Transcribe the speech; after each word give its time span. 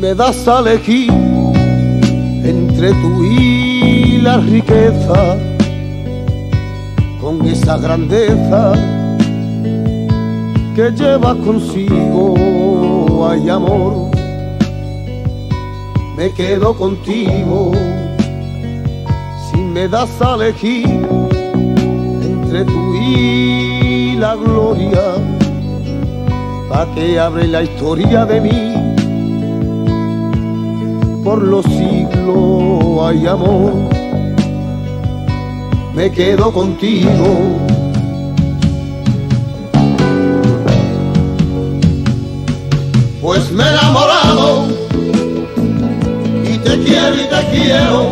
me 0.00 0.14
das 0.14 0.46
a 0.46 0.60
elegir 0.60 1.10
entre 2.44 2.92
tú 2.92 3.24
y 3.24 4.18
la 4.18 4.38
riqueza, 4.38 5.36
con 7.20 7.44
esa 7.46 7.78
grandeza 7.78 8.72
que 10.76 10.92
llevas 10.92 11.36
consigo, 11.38 13.28
hay 13.28 13.48
amor, 13.48 14.10
me 16.16 16.30
quedo 16.30 16.74
contigo. 16.74 17.72
Si 19.50 19.58
me 19.58 19.88
das 19.88 20.10
a 20.20 20.34
elegir 20.36 20.86
entre 22.22 22.64
tú 22.64 22.94
y 22.94 24.14
la 24.16 24.36
gloria, 24.36 25.16
pa' 26.68 26.86
que 26.94 27.18
abre 27.18 27.48
la 27.48 27.62
historia 27.62 28.24
de 28.24 28.40
mí 28.40 28.97
por 31.28 31.42
los 31.42 31.62
siglos 31.66 33.06
hay 33.06 33.26
amor, 33.26 33.74
me 35.94 36.10
quedo 36.10 36.50
contigo. 36.50 37.58
Pues 43.20 43.52
me 43.52 43.62
he 43.62 43.68
enamorado 43.68 44.68
y 46.50 46.56
te 46.56 46.78
quiero 46.82 47.14
y 47.14 47.26
te 47.34 47.40
quiero, 47.52 48.07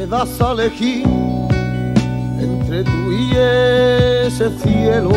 me 0.00 0.06
das 0.06 0.40
a 0.40 0.52
elegir 0.52 1.04
entre 2.38 2.84
tú 2.84 3.12
y 3.12 3.32
ese 3.36 4.48
cielo, 4.62 5.10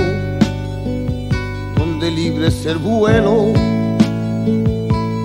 donde 1.78 2.12
libre 2.12 2.52
ser 2.52 2.78
bueno, 2.80 3.54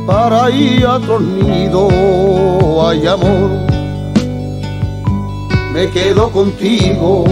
para 0.07 0.49
ir 0.51 0.87
a 0.87 0.95
otro 0.95 1.19
nido 1.19 1.89
hay 2.87 3.05
amor, 3.09 3.51
me 5.73 5.91
quedo 5.91 6.31
contigo. 6.31 7.25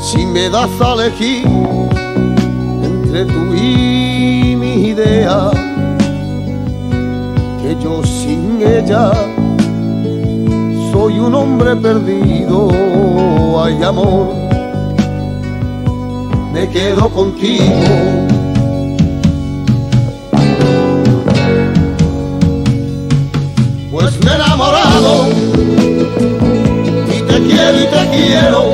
Si 0.00 0.24
me 0.24 0.48
das 0.48 0.70
a 0.80 0.94
elegir 0.94 1.46
entre 2.82 3.26
tú 3.26 3.54
y 3.54 4.56
mi 4.56 4.88
idea, 4.88 5.50
que 7.60 7.76
yo 7.82 8.02
sin 8.02 8.62
ella 8.62 9.12
soy 11.04 11.18
un 11.18 11.34
hombre 11.34 11.76
perdido, 11.76 12.70
ay 13.62 13.82
amor, 13.82 14.28
me 16.50 16.66
quedo 16.70 17.10
contigo. 17.10 17.62
Pues 23.92 24.24
me 24.24 24.30
he 24.30 24.34
enamorado 24.34 25.28
y 27.14 27.20
te 27.20 27.42
quiero 27.42 27.80
y 27.80 27.86
te 27.86 28.10
quiero. 28.16 28.73